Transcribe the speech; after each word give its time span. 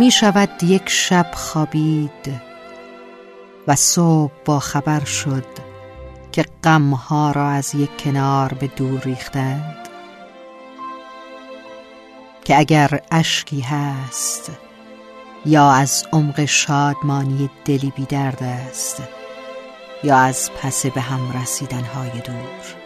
می 0.00 0.10
شود 0.10 0.62
یک 0.62 0.88
شب 0.88 1.26
خوابید 1.34 2.40
و 3.66 3.76
صبح 3.76 4.32
با 4.44 4.58
خبر 4.58 5.04
شد 5.04 5.44
که 6.32 6.44
غمها 6.64 7.30
را 7.30 7.48
از 7.48 7.74
یک 7.74 7.96
کنار 7.98 8.52
به 8.52 8.66
دور 8.66 9.00
ریختند. 9.00 9.88
که 12.44 12.58
اگر 12.58 13.00
اشکی 13.10 13.60
هست 13.60 14.50
یا 15.46 15.70
از 15.70 16.06
عمق 16.12 16.44
شادمانی 16.44 17.50
دلی 17.64 17.92
بی 17.96 18.04
درد 18.04 18.42
است 18.42 19.02
یا 20.04 20.18
از 20.18 20.50
پس 20.62 20.86
به 20.86 21.00
هم 21.00 21.32
رسیدن 21.42 21.84
های 21.84 22.10
دور. 22.10 22.76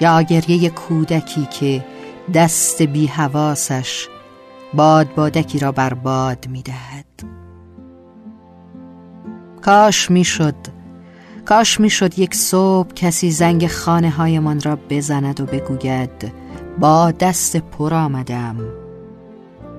یا 0.00 0.22
گریه 0.22 0.70
کودکی 0.70 1.46
که 1.46 1.84
دست 2.34 2.82
بی 2.82 3.06
حواسش 3.06 4.08
باد 4.74 5.14
بادکی 5.14 5.58
را 5.58 5.72
برباد 5.72 6.46
می 6.48 6.62
دهد. 6.62 7.04
کاش 9.62 10.10
می 10.10 10.24
شد 10.24 10.54
کاش 11.44 11.80
می 11.80 11.90
شد 11.90 12.18
یک 12.18 12.34
صبح 12.34 12.92
کسی 12.94 13.30
زنگ 13.30 13.66
خانه 13.66 14.10
هایمان 14.10 14.60
را 14.60 14.78
بزند 14.90 15.40
و 15.40 15.46
بگوید 15.46 16.32
با 16.78 17.10
دست 17.10 17.56
پر 17.56 17.94
آمدم 17.94 18.56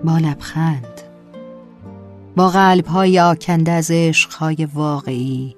با 0.03 0.17
لبخند. 0.17 1.01
با 2.35 2.49
قلب 2.49 2.85
های 2.85 3.19
آکنده 3.19 3.71
از 3.71 3.91
عشقهای 3.91 4.67
واقعی. 4.73 5.55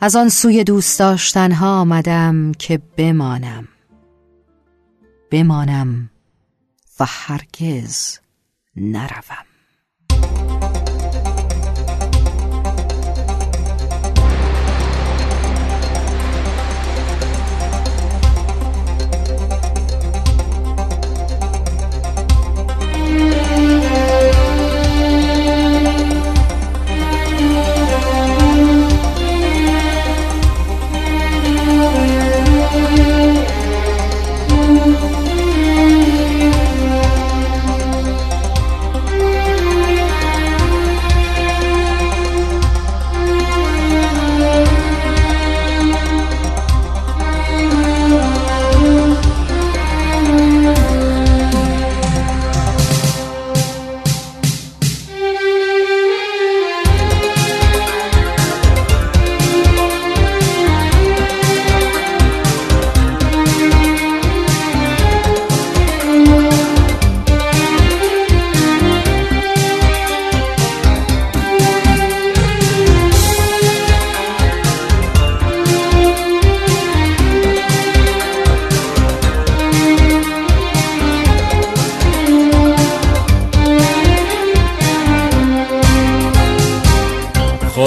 از 0.00 0.16
آن 0.16 0.28
سوی 0.28 0.64
دوست 0.64 0.98
داشتن 0.98 1.52
ها 1.52 1.80
آمدم 1.80 2.52
که 2.52 2.80
بمانم 2.96 3.68
بمانم. 5.30 6.10
و 7.00 7.04
هرگز 7.08 8.18
نروم. 8.76 9.45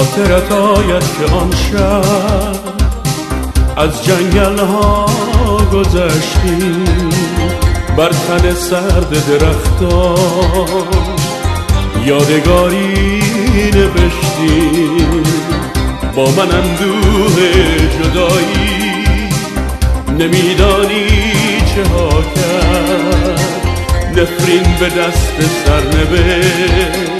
خاطرت 0.00 0.52
آید 0.52 1.02
که 1.02 1.34
آن 1.34 1.50
شب 1.50 2.54
از 3.76 4.04
جنگل 4.04 4.58
ها 4.58 5.06
گذشتی 5.72 6.84
بر 7.96 8.08
تن 8.08 8.54
سرد 8.54 9.10
درختان 9.10 10.86
یادگاری 12.04 13.22
نوشتی. 13.74 14.80
با 16.16 16.24
من 16.24 16.50
اندوه 16.54 17.40
جدایی 17.98 19.28
نمیدانی 20.08 21.06
چه 21.74 21.88
ها 21.88 22.08
کرد. 22.08 23.40
نفرین 24.10 24.62
به 24.80 24.88
دست 24.88 25.34
سرنوشت. 25.64 27.10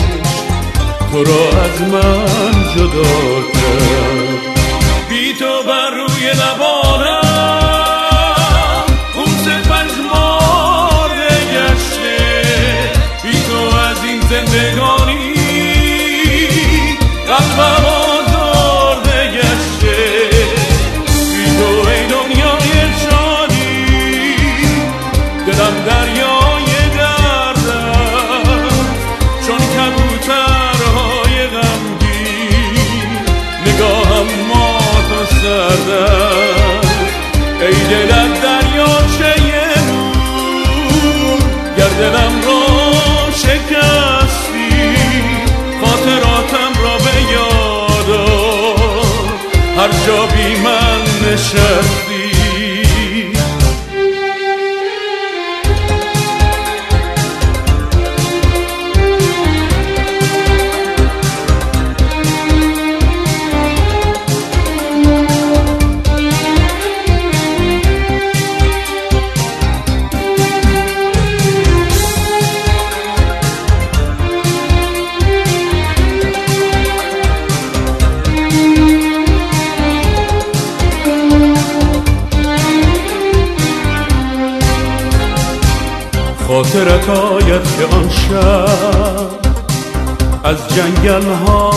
تو 1.12 1.24
را 1.24 1.62
از 1.62 1.80
من 1.92 2.59
جدا 2.76 3.59
دریاچه 38.34 39.32
نور. 39.86 41.40
گر 41.76 41.88
دلم 41.88 42.34
را 42.46 43.30
شکستی 43.32 44.70
خاطراتم 45.80 46.72
را 46.82 46.98
به 46.98 47.16
یادا 47.32 48.26
هر 49.76 49.90
جا 50.06 50.26
بی 50.26 50.60
من 50.60 51.00
نشستی 51.32 52.09
خاطرت 86.50 87.08
آید 87.08 87.62
که 87.62 87.84
آن 87.96 88.08
شب 88.08 89.30
از 90.44 90.56
جنگل 90.76 91.32
ها 91.46 91.70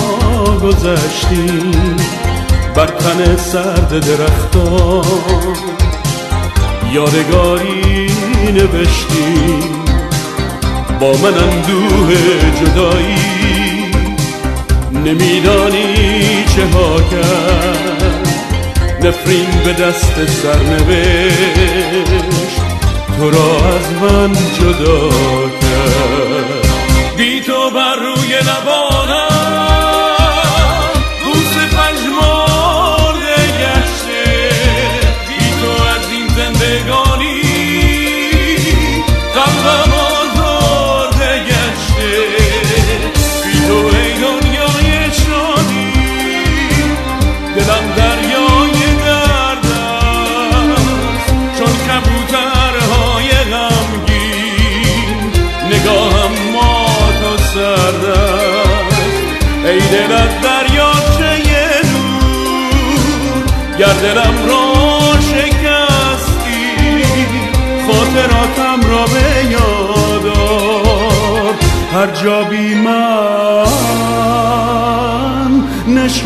گذشتی 0.64 1.72
بر 2.75 2.88
تن 2.88 3.38
سرد 3.38 3.90
درختان 3.90 5.04
یادگاری 6.92 8.12
نوشتی 8.54 9.60
با 11.00 11.12
من 11.12 11.34
اندوه 11.34 12.16
جدایی 12.62 13.16
نمیدانی 14.92 16.44
چه 16.56 16.66
ها 16.66 17.02
کرد. 17.02 18.28
نفرین 19.02 19.48
به 19.66 19.74
دست 19.74 20.16
سرنوشت. 20.44 21.84
تو 23.18 23.30
را 23.30 23.56
از 23.75 23.92
من 24.01 24.33
جدا 24.33 25.10
کرد. 25.62 26.68
بی 27.18 27.42
تو 27.42 27.69
بر 27.69 27.95
روی 27.95 28.36
لبانم 28.38 29.73
گر 63.84 63.94
دلم 63.94 64.36
را 64.48 64.64
شکستی 65.20 67.04
خاطراتم 67.88 68.80
را 68.92 69.06
به 69.06 69.28
یادار 69.52 71.54
هر 71.94 72.08
جا 72.24 72.44
بی 72.44 72.76
من 72.76 73.66
نشستی. 75.88 76.24